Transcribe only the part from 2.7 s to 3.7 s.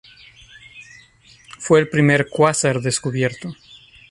descubierto.